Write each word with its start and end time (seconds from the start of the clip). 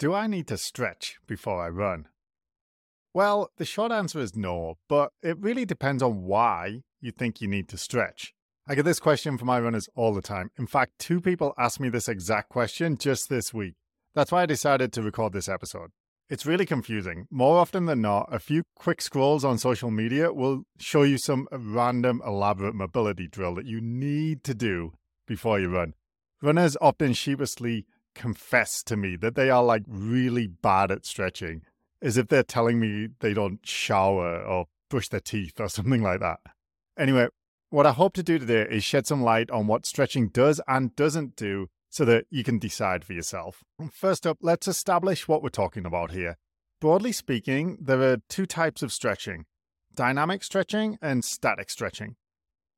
Do 0.00 0.14
I 0.14 0.26
need 0.28 0.46
to 0.46 0.56
stretch 0.56 1.18
before 1.26 1.62
I 1.62 1.68
run? 1.68 2.08
Well, 3.12 3.50
the 3.58 3.66
short 3.66 3.92
answer 3.92 4.18
is 4.18 4.34
no, 4.34 4.78
but 4.88 5.12
it 5.22 5.36
really 5.38 5.66
depends 5.66 6.02
on 6.02 6.22
why 6.22 6.84
you 7.02 7.10
think 7.10 7.42
you 7.42 7.48
need 7.48 7.68
to 7.68 7.76
stretch. 7.76 8.32
I 8.66 8.74
get 8.74 8.86
this 8.86 8.98
question 8.98 9.36
from 9.36 9.48
my 9.48 9.60
runners 9.60 9.90
all 9.94 10.14
the 10.14 10.22
time. 10.22 10.52
In 10.58 10.66
fact, 10.66 10.92
two 10.98 11.20
people 11.20 11.52
asked 11.58 11.80
me 11.80 11.90
this 11.90 12.08
exact 12.08 12.48
question 12.48 12.96
just 12.96 13.28
this 13.28 13.52
week. 13.52 13.74
That's 14.14 14.32
why 14.32 14.44
I 14.44 14.46
decided 14.46 14.90
to 14.94 15.02
record 15.02 15.34
this 15.34 15.50
episode. 15.50 15.90
It's 16.30 16.46
really 16.46 16.64
confusing. 16.64 17.26
More 17.30 17.58
often 17.58 17.84
than 17.84 18.00
not, 18.00 18.26
a 18.32 18.38
few 18.38 18.62
quick 18.74 19.02
scrolls 19.02 19.44
on 19.44 19.58
social 19.58 19.90
media 19.90 20.32
will 20.32 20.62
show 20.78 21.02
you 21.02 21.18
some 21.18 21.46
random 21.52 22.22
elaborate 22.26 22.74
mobility 22.74 23.28
drill 23.28 23.54
that 23.56 23.66
you 23.66 23.82
need 23.82 24.44
to 24.44 24.54
do 24.54 24.94
before 25.26 25.60
you 25.60 25.68
run. 25.68 25.92
Runners 26.40 26.74
often 26.80 27.12
sheepishly 27.12 27.84
confess 28.20 28.82
to 28.82 28.96
me 28.98 29.16
that 29.16 29.34
they 29.34 29.48
are 29.48 29.64
like 29.64 29.82
really 29.88 30.46
bad 30.46 30.90
at 30.90 31.06
stretching, 31.06 31.62
as 32.02 32.18
if 32.18 32.28
they're 32.28 32.42
telling 32.42 32.78
me 32.78 33.08
they 33.20 33.32
don't 33.32 33.66
shower 33.66 34.42
or 34.42 34.66
brush 34.90 35.08
their 35.08 35.20
teeth 35.20 35.58
or 35.58 35.70
something 35.70 36.02
like 36.02 36.20
that. 36.20 36.40
Anyway, 36.98 37.28
what 37.70 37.86
I 37.86 37.92
hope 37.92 38.12
to 38.14 38.22
do 38.22 38.38
today 38.38 38.66
is 38.70 38.84
shed 38.84 39.06
some 39.06 39.22
light 39.22 39.50
on 39.50 39.66
what 39.66 39.86
stretching 39.86 40.28
does 40.28 40.60
and 40.68 40.94
doesn't 40.96 41.34
do 41.34 41.68
so 41.88 42.04
that 42.04 42.26
you 42.28 42.44
can 42.44 42.58
decide 42.58 43.04
for 43.04 43.14
yourself. 43.14 43.64
First 43.90 44.26
up, 44.26 44.36
let's 44.42 44.68
establish 44.68 45.26
what 45.26 45.42
we're 45.42 45.48
talking 45.48 45.86
about 45.86 46.10
here. 46.10 46.36
Broadly 46.78 47.12
speaking, 47.12 47.78
there 47.80 48.02
are 48.02 48.18
two 48.28 48.44
types 48.44 48.82
of 48.82 48.92
stretching 48.92 49.46
dynamic 49.94 50.44
stretching 50.44 50.98
and 51.02 51.24
static 51.24 51.68
stretching. 51.70 52.16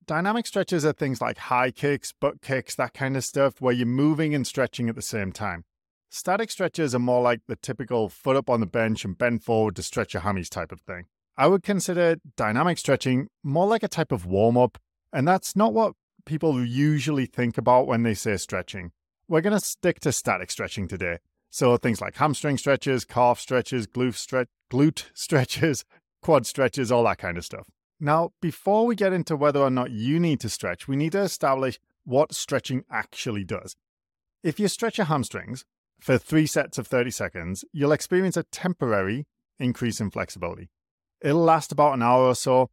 Dynamic 0.06 0.46
stretches 0.48 0.84
are 0.84 0.92
things 0.92 1.20
like 1.20 1.38
high 1.38 1.70
kicks, 1.70 2.12
butt 2.12 2.42
kicks, 2.42 2.74
that 2.74 2.92
kind 2.92 3.16
of 3.16 3.24
stuff, 3.24 3.60
where 3.60 3.72
you're 3.72 3.86
moving 3.86 4.34
and 4.34 4.44
stretching 4.44 4.88
at 4.88 4.96
the 4.96 5.02
same 5.02 5.30
time. 5.30 5.64
Static 6.10 6.50
stretches 6.50 6.92
are 6.92 6.98
more 6.98 7.22
like 7.22 7.40
the 7.46 7.54
typical 7.54 8.08
foot 8.08 8.34
up 8.36 8.50
on 8.50 8.58
the 8.58 8.66
bench 8.66 9.04
and 9.04 9.16
bend 9.16 9.44
forward 9.44 9.76
to 9.76 9.82
stretch 9.82 10.12
your 10.12 10.24
hammies 10.24 10.50
type 10.50 10.72
of 10.72 10.80
thing. 10.80 11.04
I 11.36 11.46
would 11.46 11.62
consider 11.62 12.16
dynamic 12.36 12.78
stretching 12.78 13.28
more 13.44 13.66
like 13.66 13.84
a 13.84 13.88
type 13.88 14.10
of 14.10 14.26
warm 14.26 14.56
up, 14.56 14.76
and 15.12 15.26
that's 15.26 15.54
not 15.54 15.72
what 15.72 15.94
people 16.26 16.64
usually 16.64 17.26
think 17.26 17.56
about 17.56 17.86
when 17.86 18.02
they 18.02 18.14
say 18.14 18.36
stretching. 18.38 18.90
We're 19.28 19.40
going 19.40 19.58
to 19.58 19.64
stick 19.64 20.00
to 20.00 20.10
static 20.10 20.50
stretching 20.50 20.88
today. 20.88 21.18
So 21.48 21.76
things 21.76 22.00
like 22.00 22.16
hamstring 22.16 22.58
stretches, 22.58 23.04
calf 23.04 23.38
stretches, 23.38 23.86
glute, 23.86 24.14
stre- 24.14 24.46
glute 24.70 25.04
stretches, 25.14 25.84
quad 26.22 26.44
stretches, 26.44 26.90
all 26.90 27.04
that 27.04 27.18
kind 27.18 27.38
of 27.38 27.44
stuff. 27.44 27.68
Now, 28.04 28.32
before 28.40 28.84
we 28.84 28.96
get 28.96 29.12
into 29.12 29.36
whether 29.36 29.60
or 29.60 29.70
not 29.70 29.92
you 29.92 30.18
need 30.18 30.40
to 30.40 30.48
stretch, 30.48 30.88
we 30.88 30.96
need 30.96 31.12
to 31.12 31.20
establish 31.20 31.78
what 32.02 32.34
stretching 32.34 32.82
actually 32.90 33.44
does. 33.44 33.76
If 34.42 34.58
you 34.58 34.66
stretch 34.66 34.98
your 34.98 35.04
hamstrings 35.04 35.64
for 36.00 36.18
three 36.18 36.48
sets 36.48 36.78
of 36.78 36.88
30 36.88 37.12
seconds, 37.12 37.64
you'll 37.72 37.92
experience 37.92 38.36
a 38.36 38.42
temporary 38.42 39.28
increase 39.60 40.00
in 40.00 40.10
flexibility. 40.10 40.68
It'll 41.20 41.44
last 41.44 41.70
about 41.70 41.94
an 41.94 42.02
hour 42.02 42.24
or 42.24 42.34
so. 42.34 42.70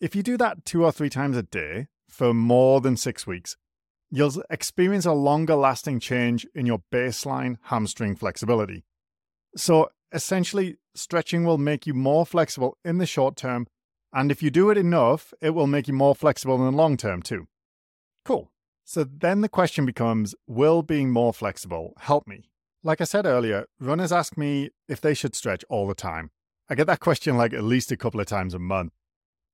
If 0.00 0.16
you 0.16 0.22
do 0.22 0.38
that 0.38 0.64
two 0.64 0.82
or 0.82 0.92
three 0.92 1.10
times 1.10 1.36
a 1.36 1.42
day 1.42 1.88
for 2.08 2.32
more 2.32 2.80
than 2.80 2.96
six 2.96 3.26
weeks, 3.26 3.58
you'll 4.10 4.42
experience 4.48 5.04
a 5.04 5.12
longer 5.12 5.56
lasting 5.56 6.00
change 6.00 6.46
in 6.54 6.64
your 6.64 6.80
baseline 6.90 7.58
hamstring 7.64 8.16
flexibility. 8.16 8.86
So 9.56 9.90
essentially, 10.10 10.78
stretching 10.94 11.44
will 11.44 11.58
make 11.58 11.86
you 11.86 11.92
more 11.92 12.24
flexible 12.24 12.78
in 12.82 12.96
the 12.96 13.04
short 13.04 13.36
term, 13.36 13.66
and 14.12 14.30
if 14.30 14.42
you 14.42 14.50
do 14.50 14.70
it 14.70 14.78
enough, 14.78 15.32
it 15.40 15.50
will 15.50 15.66
make 15.66 15.88
you 15.88 15.94
more 15.94 16.14
flexible 16.14 16.56
in 16.56 16.70
the 16.70 16.76
long 16.76 16.96
term 16.96 17.22
too. 17.22 17.46
Cool. 18.24 18.50
So 18.84 19.04
then 19.04 19.40
the 19.40 19.48
question 19.48 19.86
becomes 19.86 20.34
Will 20.46 20.82
being 20.82 21.10
more 21.10 21.32
flexible 21.32 21.94
help 21.98 22.26
me? 22.26 22.50
Like 22.82 23.00
I 23.00 23.04
said 23.04 23.26
earlier, 23.26 23.66
runners 23.78 24.12
ask 24.12 24.36
me 24.36 24.70
if 24.88 25.00
they 25.00 25.14
should 25.14 25.34
stretch 25.34 25.64
all 25.68 25.86
the 25.86 25.94
time. 25.94 26.30
I 26.68 26.74
get 26.74 26.86
that 26.86 27.00
question 27.00 27.36
like 27.36 27.52
at 27.52 27.64
least 27.64 27.92
a 27.92 27.96
couple 27.96 28.20
of 28.20 28.26
times 28.26 28.54
a 28.54 28.58
month. 28.58 28.92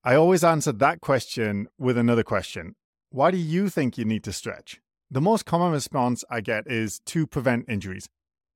I 0.04 0.14
always 0.14 0.44
answer 0.44 0.72
that 0.72 1.00
question 1.00 1.68
with 1.78 1.98
another 1.98 2.22
question 2.22 2.76
why 3.10 3.30
do 3.30 3.36
you 3.36 3.68
think 3.68 3.96
you 3.96 4.04
need 4.04 4.24
to 4.24 4.32
stretch? 4.32 4.80
The 5.10 5.20
most 5.20 5.46
common 5.46 5.72
response 5.72 6.24
I 6.28 6.40
get 6.40 6.66
is 6.66 7.00
to 7.06 7.26
prevent 7.26 7.68
injuries. 7.68 8.08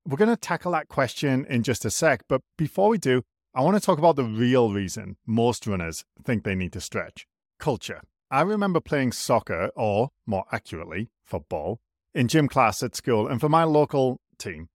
We're 0.06 0.16
going 0.16 0.30
to 0.30 0.36
tackle 0.36 0.72
that 0.72 0.88
question 0.88 1.46
in 1.48 1.62
just 1.62 1.84
a 1.84 1.91
sec, 1.91 2.25
but 2.28 2.42
before 2.58 2.88
we 2.88 2.98
do, 2.98 3.22
I 3.53 3.62
want 3.62 3.77
to 3.77 3.84
talk 3.84 3.99
about 3.99 4.15
the 4.15 4.22
real 4.22 4.71
reason 4.71 5.16
most 5.27 5.66
runners 5.66 6.05
think 6.25 6.44
they 6.44 6.55
need 6.55 6.72
to 6.75 6.81
stretch 6.81 7.27
culture. 7.59 8.00
I 8.31 8.43
remember 8.43 8.81
playing 8.81 9.11
soccer, 9.11 9.71
or 9.75 10.11
more 10.25 10.44
accurately, 10.53 11.11
football, 11.25 11.81
in 12.15 12.28
gym 12.28 12.47
class 12.47 12.81
at 12.81 12.94
school 12.94 13.27
and 13.27 13.41
for 13.41 13.49
my 13.49 13.65
local 13.65 14.21
team. 14.38 14.69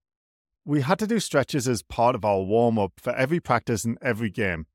We 0.65 0.81
had 0.81 0.99
to 0.99 1.07
do 1.07 1.21
stretches 1.21 1.69
as 1.69 1.83
part 1.83 2.15
of 2.15 2.25
our 2.25 2.41
warm 2.41 2.77
up 2.77 2.93
for 2.97 3.15
every 3.15 3.39
practice 3.39 3.85
and 3.85 3.97
every 4.01 4.29
game. 4.29 4.65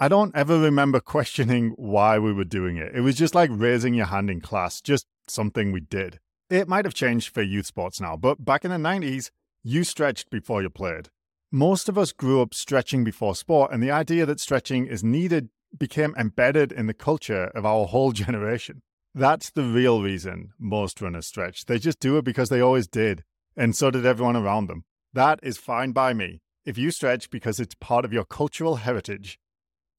I 0.00 0.08
don't 0.08 0.34
ever 0.34 0.58
remember 0.58 0.98
questioning 1.14 1.72
why 1.76 2.18
we 2.18 2.32
were 2.32 2.44
doing 2.44 2.76
it. 2.76 2.96
It 2.96 3.02
was 3.02 3.14
just 3.14 3.34
like 3.34 3.50
raising 3.52 3.94
your 3.94 4.06
hand 4.06 4.28
in 4.28 4.40
class, 4.40 4.80
just 4.80 5.06
something 5.28 5.70
we 5.70 5.80
did. 5.80 6.18
It 6.50 6.66
might 6.66 6.84
have 6.84 6.94
changed 6.94 7.32
for 7.32 7.42
youth 7.42 7.66
sports 7.66 8.00
now, 8.00 8.16
but 8.16 8.44
back 8.44 8.64
in 8.64 8.72
the 8.72 8.76
90s, 8.76 9.30
you 9.62 9.84
stretched 9.84 10.30
before 10.30 10.62
you 10.62 10.70
played. 10.70 11.10
Most 11.56 11.88
of 11.88 11.96
us 11.96 12.12
grew 12.12 12.42
up 12.42 12.52
stretching 12.52 13.02
before 13.02 13.34
sport, 13.34 13.72
and 13.72 13.82
the 13.82 13.90
idea 13.90 14.26
that 14.26 14.40
stretching 14.40 14.86
is 14.86 15.02
needed 15.02 15.48
became 15.74 16.14
embedded 16.18 16.70
in 16.70 16.86
the 16.86 16.92
culture 16.92 17.44
of 17.54 17.64
our 17.64 17.86
whole 17.86 18.12
generation. 18.24 18.82
That's 19.14 19.48
the 19.48 19.62
real 19.62 20.02
reason 20.02 20.50
most 20.58 21.00
runners 21.00 21.26
stretch. 21.26 21.64
They 21.64 21.78
just 21.78 21.98
do 21.98 22.18
it 22.18 22.26
because 22.26 22.50
they 22.50 22.60
always 22.60 22.86
did, 22.86 23.24
and 23.56 23.74
so 23.74 23.90
did 23.90 24.04
everyone 24.04 24.36
around 24.36 24.66
them. 24.66 24.84
That 25.14 25.40
is 25.42 25.56
fine 25.56 25.92
by 25.92 26.12
me. 26.12 26.42
If 26.66 26.76
you 26.76 26.90
stretch 26.90 27.30
because 27.30 27.58
it's 27.58 27.74
part 27.74 28.04
of 28.04 28.12
your 28.12 28.26
cultural 28.26 28.76
heritage, 28.76 29.38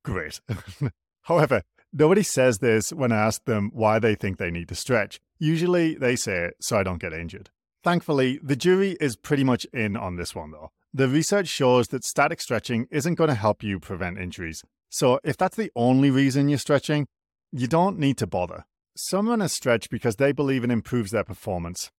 Great. 0.06 0.40
However, 1.24 1.64
nobody 1.92 2.22
says 2.22 2.60
this 2.60 2.94
when 2.94 3.12
I 3.12 3.18
ask 3.18 3.46
them 3.46 3.72
why 3.74 3.98
they 3.98 4.14
think 4.14 4.38
they 4.38 4.52
need 4.52 4.70
to 4.70 4.76
stretch. 4.76 5.20
Usually 5.40 5.96
they 5.96 6.16
say, 6.18 6.50
it 6.50 6.58
so 6.60 6.78
I 6.78 6.84
don't 6.84 7.02
get 7.02 7.14
injured. 7.14 7.50
Thankfully, 7.84 8.40
the 8.44 8.56
jury 8.56 8.96
is 9.02 9.16
pretty 9.16 9.44
much 9.44 9.66
in 9.74 9.98
on 9.98 10.18
this 10.18 10.36
one, 10.36 10.52
though. 10.52 10.70
The 10.98 11.08
research 11.08 11.48
shows 11.48 11.90
that 11.90 12.04
static 12.04 12.42
stretching 12.42 12.88
isn't 12.90 13.14
going 13.14 13.28
to 13.28 13.36
help 13.36 13.62
you 13.62 13.80
prevent 13.80 14.18
injuries. 14.18 14.64
So, 14.90 15.20
if 15.24 15.38
that's 15.38 15.56
the 15.56 15.72
only 15.76 16.10
reason 16.10 16.50
you're 16.50 16.58
stretching, 16.58 17.06
you 17.52 17.68
don't 17.68 18.00
need 18.00 18.18
to 18.18 18.26
bother. 18.26 18.66
Some 18.96 19.30
runners 19.30 19.54
stretch 19.54 19.92
because 19.92 20.16
they 20.16 20.32
believe 20.32 20.64
it 20.64 20.72
improves 20.72 21.12
their 21.12 21.24
performance. 21.24 21.92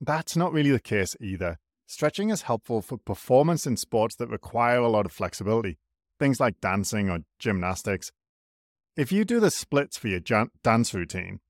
That's 0.00 0.36
not 0.36 0.52
really 0.52 0.70
the 0.70 0.78
case 0.78 1.16
either. 1.20 1.58
Stretching 1.88 2.30
is 2.30 2.42
helpful 2.42 2.82
for 2.82 2.98
performance 2.98 3.66
in 3.66 3.76
sports 3.76 4.14
that 4.14 4.28
require 4.28 4.78
a 4.78 4.88
lot 4.88 5.06
of 5.06 5.12
flexibility 5.12 5.78
things 6.20 6.38
like 6.38 6.60
dancing 6.60 7.10
or 7.10 7.24
gymnastics. 7.40 8.12
If 8.96 9.10
you 9.10 9.24
do 9.24 9.40
the 9.40 9.50
splits 9.50 9.98
for 9.98 10.06
your 10.06 10.20
dance 10.20 10.94
routine, 10.94 11.40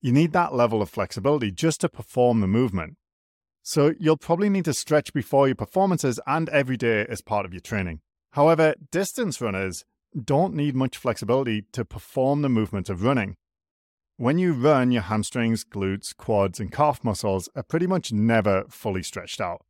you 0.00 0.10
need 0.10 0.32
that 0.32 0.54
level 0.54 0.80
of 0.80 0.88
flexibility 0.88 1.50
just 1.50 1.82
to 1.82 1.90
perform 1.90 2.40
the 2.40 2.46
movement. 2.46 2.96
So 3.68 3.94
you'll 3.98 4.16
probably 4.16 4.48
need 4.48 4.66
to 4.66 4.72
stretch 4.72 5.12
before 5.12 5.48
your 5.48 5.56
performances 5.56 6.20
and 6.24 6.48
every 6.50 6.76
day 6.76 7.04
as 7.08 7.20
part 7.20 7.44
of 7.44 7.52
your 7.52 7.60
training. 7.60 7.98
However, 8.30 8.76
distance 8.92 9.40
runners 9.40 9.84
don't 10.16 10.54
need 10.54 10.76
much 10.76 10.96
flexibility 10.96 11.64
to 11.72 11.84
perform 11.84 12.42
the 12.42 12.48
movement 12.48 12.88
of 12.88 13.02
running. 13.02 13.34
When 14.18 14.38
you 14.38 14.52
run, 14.52 14.92
your 14.92 15.02
hamstrings, 15.02 15.64
glutes, 15.64 16.16
quads, 16.16 16.60
and 16.60 16.70
calf 16.70 17.02
muscles 17.02 17.48
are 17.56 17.64
pretty 17.64 17.88
much 17.88 18.12
never 18.12 18.66
fully 18.68 19.02
stretched 19.02 19.40
out. 19.40 19.62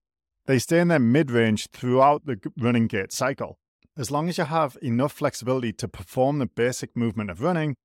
They 0.45 0.59
stay 0.59 0.81
in 0.81 0.89
their 0.89 0.99
mid 0.99 1.31
range 1.31 1.69
throughout 1.71 2.27
the 2.27 2.39
running 2.59 2.89
gait 2.89 3.15
cycle. 3.15 3.57
As 3.97 4.11
long 4.11 4.29
as 4.29 4.37
you 4.37 4.45
have 4.45 4.77
enough 4.83 5.15
flexibility 5.15 5.73
to 5.73 5.89
perform 5.89 6.39
the 6.39 6.45
basic 6.45 6.95
movement 6.95 7.31
of 7.31 7.41
running, 7.41 7.77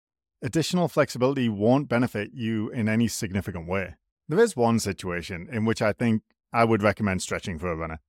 additional 0.42 0.90
flexibility 0.90 1.48
won't 1.48 1.88
benefit 1.88 2.32
you 2.34 2.70
in 2.72 2.90
any 2.90 3.08
significant 3.08 3.66
way. 3.66 3.96
There 4.31 4.40
is 4.40 4.56
one 4.56 4.80
situation 4.80 5.50
in 5.52 5.66
which 5.66 5.81
I 5.81 5.92
think 5.92 6.22
I 6.53 6.64
would 6.64 6.81
recommend 6.81 7.22
stretching 7.22 7.59
for 7.59 7.69
a 7.69 7.75
runner. 7.75 8.00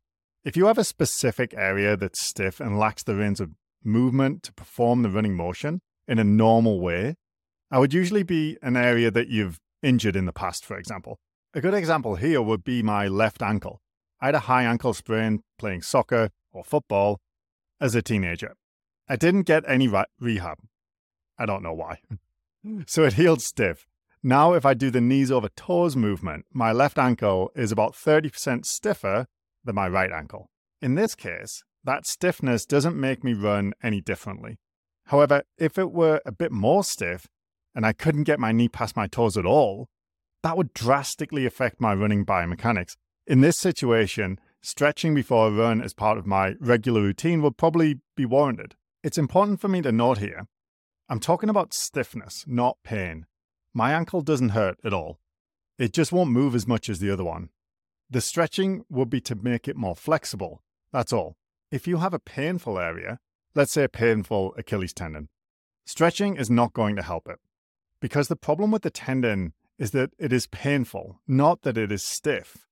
If 0.44 0.56
you 0.56 0.66
have 0.66 0.78
a 0.78 0.84
specific 0.84 1.52
area 1.52 1.96
that's 1.96 2.24
stiff 2.24 2.60
and 2.60 2.78
lacks 2.78 3.02
the 3.02 3.16
range 3.16 3.40
of 3.40 3.50
movement 3.82 4.44
to 4.44 4.52
perform 4.52 5.02
the 5.02 5.10
running 5.10 5.34
motion 5.34 5.80
in 6.06 6.20
a 6.20 6.24
normal 6.24 6.80
way, 6.80 7.16
I 7.72 7.80
would 7.80 7.92
usually 7.92 8.22
be 8.22 8.56
an 8.62 8.76
area 8.76 9.10
that 9.10 9.30
you've 9.30 9.58
injured 9.82 10.14
in 10.14 10.26
the 10.26 10.32
past, 10.32 10.64
for 10.64 10.78
example. 10.78 11.18
A 11.54 11.60
good 11.60 11.74
example 11.74 12.14
here 12.14 12.40
would 12.40 12.62
be 12.62 12.84
my 12.84 13.08
left 13.08 13.42
ankle. 13.42 13.80
I 14.20 14.26
had 14.26 14.36
a 14.36 14.46
high 14.46 14.62
ankle 14.62 14.94
sprain 14.94 15.42
playing 15.58 15.82
soccer 15.82 16.30
or 16.52 16.62
football 16.62 17.18
as 17.80 17.96
a 17.96 18.02
teenager. 18.02 18.54
I 19.08 19.16
didn't 19.16 19.42
get 19.42 19.64
any 19.66 19.88
re- 19.88 20.04
rehab. 20.20 20.58
I 21.36 21.46
don't 21.46 21.64
know 21.64 21.74
why. 21.74 21.98
so 22.86 23.02
it 23.02 23.14
healed 23.14 23.42
stiff. 23.42 23.88
Now, 24.24 24.52
if 24.52 24.64
I 24.64 24.74
do 24.74 24.90
the 24.90 25.00
knees 25.00 25.32
over 25.32 25.48
toes 25.48 25.96
movement, 25.96 26.46
my 26.52 26.70
left 26.70 26.96
ankle 26.96 27.50
is 27.56 27.72
about 27.72 27.94
30% 27.94 28.64
stiffer 28.64 29.26
than 29.64 29.74
my 29.74 29.88
right 29.88 30.12
ankle. 30.12 30.48
In 30.80 30.94
this 30.94 31.16
case, 31.16 31.64
that 31.82 32.06
stiffness 32.06 32.64
doesn't 32.64 32.96
make 32.96 33.24
me 33.24 33.32
run 33.32 33.72
any 33.82 34.00
differently. 34.00 34.58
However, 35.06 35.42
if 35.58 35.76
it 35.76 35.90
were 35.90 36.20
a 36.24 36.30
bit 36.30 36.52
more 36.52 36.84
stiff 36.84 37.26
and 37.74 37.84
I 37.84 37.92
couldn't 37.92 38.22
get 38.22 38.38
my 38.38 38.52
knee 38.52 38.68
past 38.68 38.96
my 38.96 39.08
toes 39.08 39.36
at 39.36 39.46
all, 39.46 39.88
that 40.44 40.56
would 40.56 40.72
drastically 40.72 41.44
affect 41.44 41.80
my 41.80 41.92
running 41.92 42.24
biomechanics. 42.24 42.96
In 43.26 43.40
this 43.40 43.58
situation, 43.58 44.38
stretching 44.62 45.14
before 45.14 45.48
a 45.48 45.50
run 45.50 45.80
as 45.82 45.94
part 45.94 46.18
of 46.18 46.26
my 46.26 46.54
regular 46.60 47.00
routine 47.00 47.42
would 47.42 47.56
probably 47.56 47.98
be 48.16 48.24
warranted. 48.24 48.76
It's 49.02 49.18
important 49.18 49.60
for 49.60 49.66
me 49.66 49.82
to 49.82 49.90
note 49.90 50.18
here 50.18 50.46
I'm 51.08 51.18
talking 51.18 51.48
about 51.48 51.74
stiffness, 51.74 52.44
not 52.46 52.78
pain. 52.84 53.26
My 53.74 53.92
ankle 53.92 54.20
doesn't 54.20 54.50
hurt 54.50 54.78
at 54.84 54.92
all. 54.92 55.18
It 55.78 55.92
just 55.92 56.12
won't 56.12 56.30
move 56.30 56.54
as 56.54 56.66
much 56.66 56.88
as 56.88 56.98
the 56.98 57.10
other 57.10 57.24
one. 57.24 57.48
The 58.10 58.20
stretching 58.20 58.84
would 58.90 59.08
be 59.08 59.20
to 59.22 59.34
make 59.34 59.66
it 59.66 59.76
more 59.76 59.96
flexible. 59.96 60.62
That's 60.92 61.12
all. 61.12 61.36
If 61.70 61.86
you 61.86 61.96
have 61.98 62.12
a 62.12 62.18
painful 62.18 62.78
area, 62.78 63.18
let's 63.54 63.72
say 63.72 63.84
a 63.84 63.88
painful 63.88 64.54
Achilles 64.58 64.92
tendon, 64.92 65.30
stretching 65.86 66.36
is 66.36 66.50
not 66.50 66.74
going 66.74 66.96
to 66.96 67.02
help 67.02 67.26
it. 67.28 67.38
Because 68.00 68.28
the 68.28 68.36
problem 68.36 68.70
with 68.70 68.82
the 68.82 68.90
tendon 68.90 69.54
is 69.78 69.92
that 69.92 70.10
it 70.18 70.32
is 70.32 70.46
painful, 70.46 71.20
not 71.26 71.62
that 71.62 71.78
it 71.78 71.90
is 71.90 72.02
stiff. 72.02 72.66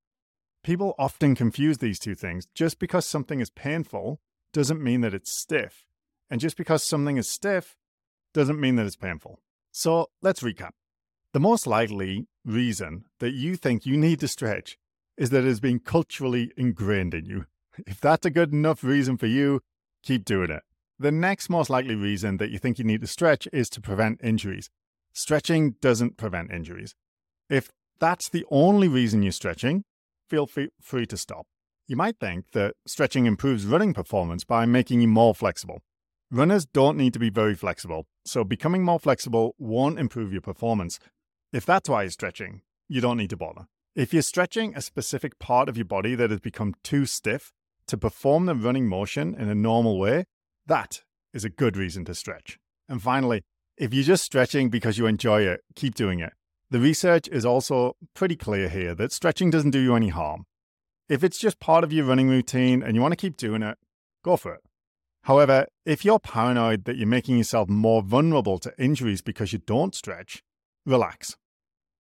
People 0.63 0.95
often 0.99 1.35
confuse 1.35 1.79
these 1.79 1.99
two 1.99 2.15
things. 2.15 2.47
Just 2.55 2.79
because 2.79 3.07
something 3.07 3.41
is 3.41 3.49
painful 3.49 4.21
doesn't 4.53 4.83
mean 4.83 5.01
that 5.01 5.15
it's 5.15 5.33
stiff. 5.33 5.87
And 6.29 6.41
just 6.41 6.57
because 6.57 6.83
something 6.83 7.17
is 7.17 7.31
stiff 7.31 7.79
doesn't 8.35 8.61
mean 8.61 8.77
that 8.77 8.87
it's 8.87 8.97
painful. 8.97 9.41
So 9.73 10.11
let's 10.21 10.43
recap. 10.43 10.73
The 11.33 11.41
most 11.41 11.65
likely 11.65 12.27
reason 12.45 13.05
that 13.21 13.35
you 13.35 13.55
think 13.55 13.87
you 13.87 13.97
need 13.97 14.19
to 14.19 14.27
stretch 14.27 14.77
is 15.17 15.31
that 15.31 15.45
it 15.45 15.49
has 15.49 15.61
been 15.61 15.79
culturally 15.79 16.51
ingrained 16.57 17.15
in 17.15 17.25
you. 17.25 17.47
If 17.87 18.01
that's 18.01 18.27
a 18.27 18.31
good 18.31 18.53
enough 18.53 18.83
reason 18.83 19.17
for 19.17 19.27
you, 19.27 19.61
keep 20.03 20.25
doing 20.25 20.51
it. 20.51 20.63
The 20.99 21.13
next 21.13 21.49
most 21.49 21.71
likely 21.71 21.95
reason 21.95 22.39
that 22.39 22.51
you 22.51 22.59
think 22.59 22.79
you 22.79 22.85
need 22.85 23.01
to 23.03 23.07
stretch 23.07 23.47
is 23.53 23.71
to 23.71 23.81
prevent 23.81 24.21
injuries. 24.25 24.71
Stretching 25.13 25.77
doesn't 25.81 26.17
prevent 26.17 26.51
injuries. 26.51 26.97
If 27.49 27.71
that's 28.01 28.29
the 28.29 28.45
only 28.51 28.89
reason 28.89 29.23
you're 29.23 29.31
stretching, 29.31 29.85
feel 30.29 30.49
free 30.49 31.07
to 31.07 31.17
stop. 31.17 31.47
You 31.87 31.97
might 31.97 32.19
think 32.19 32.47
that 32.53 32.75
stretching 32.87 33.27
improves 33.27 33.67
running 33.67 33.95
performance 33.95 34.43
by 34.43 34.67
making 34.67 35.01
you 35.01 35.09
more 35.09 35.35
flexible. 35.35 35.81
Runners 36.31 36.67
don't 36.67 36.97
need 36.97 37.13
to 37.13 37.19
be 37.19 37.31
very 37.31 37.55
flexible, 37.55 38.07
so 38.25 38.43
becoming 38.43 38.85
more 38.85 39.01
flexible 39.01 39.55
won't 39.59 39.99
improve 39.99 40.33
your 40.33 40.43
performance. 40.43 40.99
If 41.53 41.67
that's 41.67 41.89
why 41.89 42.03
you're 42.03 42.11
stretching, 42.11 42.63
you 42.89 43.01
don't 43.01 43.17
need 43.17 43.31
to 43.31 43.37
bother. 43.37 43.67
If 43.97 44.13
you're 44.13 44.23
stretching 44.23 44.75
a 44.77 44.81
specific 44.81 45.41
part 45.41 45.69
of 45.69 45.77
your 45.77 45.85
body 45.85 46.15
that 46.15 46.31
has 46.31 46.39
become 46.39 46.75
too 46.85 47.07
stiff 47.07 47.53
to 47.89 47.99
perform 47.99 48.47
the 48.47 48.55
running 48.55 48.87
motion 48.87 49.35
in 49.35 49.49
a 49.49 49.55
normal 49.55 49.99
way, 49.99 50.27
that 50.67 51.03
is 51.35 51.45
a 51.45 51.51
good 51.51 51.77
reason 51.77 52.05
to 52.05 52.15
stretch. 52.15 52.59
And 52.89 53.03
finally, 53.03 53.43
if 53.77 53.93
you're 53.93 54.05
just 54.05 54.23
stretching 54.23 54.69
because 54.69 54.97
you 54.97 55.07
enjoy 55.07 55.43
it, 55.43 55.63
keep 55.75 55.97
doing 55.97 56.21
it. 56.21 56.33
The 56.71 56.79
research 56.79 57.27
is 57.33 57.45
also 57.45 57.97
pretty 58.15 58.37
clear 58.37 58.69
here 58.69 58.95
that 58.95 59.11
stretching 59.11 59.51
doesn't 59.51 59.73
do 59.73 59.81
you 59.81 59.97
any 59.97 60.11
harm. 60.11 60.45
If 61.09 61.25
it's 61.25 61.39
just 61.39 61.59
part 61.59 61.83
of 61.83 61.93
your 61.93 62.05
running 62.05 62.29
routine 62.29 62.81
and 62.81 62.95
you 62.95 63.01
want 63.03 63.11
to 63.11 63.17
keep 63.17 63.37
doing 63.37 63.63
it, 63.63 63.77
go 64.25 64.37
for 64.37 64.55
it. 64.55 64.61
However, 65.25 65.67
if 65.85 66.05
you're 66.05 66.21
paranoid 66.21 66.85
that 66.85 66.97
you're 66.97 67.09
making 67.09 67.39
yourself 67.39 67.69
more 67.69 68.03
vulnerable 68.03 68.59
to 68.59 68.73
injuries 68.79 69.21
because 69.21 69.53
you 69.53 69.59
don't 69.59 69.97
stretch, 69.97 70.45
relax. 70.91 71.37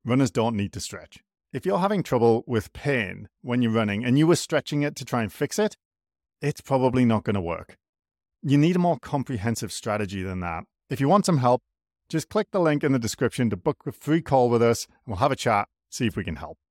Runners 0.04 0.30
don't 0.30 0.56
need 0.56 0.72
to 0.72 0.80
stretch. 0.80 1.22
If 1.52 1.64
you're 1.64 1.78
having 1.78 2.02
trouble 2.02 2.44
with 2.46 2.72
pain 2.72 3.28
when 3.42 3.62
you're 3.62 3.72
running 3.72 4.04
and 4.04 4.18
you 4.18 4.26
were 4.26 4.36
stretching 4.36 4.82
it 4.82 4.94
to 4.96 5.04
try 5.04 5.22
and 5.22 5.32
fix 5.32 5.58
it, 5.58 5.76
it's 6.40 6.60
probably 6.60 7.04
not 7.04 7.24
going 7.24 7.34
to 7.34 7.40
work. 7.40 7.76
You 8.42 8.56
need 8.56 8.76
a 8.76 8.80
more 8.80 8.98
comprehensive 8.98 9.72
strategy 9.72 10.22
than 10.22 10.40
that. 10.40 10.64
If 10.88 11.00
you 11.00 11.08
want 11.08 11.26
some 11.26 11.38
help, 11.38 11.62
just 12.08 12.28
click 12.28 12.48
the 12.50 12.60
link 12.60 12.82
in 12.82 12.92
the 12.92 12.98
description 12.98 13.50
to 13.50 13.56
book 13.56 13.78
a 13.86 13.92
free 13.92 14.22
call 14.22 14.48
with 14.48 14.62
us 14.62 14.86
and 14.86 14.96
we'll 15.12 15.18
have 15.18 15.32
a 15.32 15.36
chat, 15.36 15.68
see 15.90 16.06
if 16.06 16.16
we 16.16 16.24
can 16.24 16.36
help. 16.36 16.58